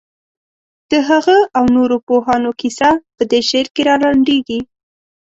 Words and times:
د 0.91 0.93
هغه 1.09 1.37
او 1.57 1.65
نورو 1.75 1.97
پوهانو 2.07 2.51
کیسه 2.61 2.89
په 3.15 3.23
دې 3.31 3.39
شعر 3.49 3.67
کې 3.73 3.81
رالنډېږي. 3.89 4.59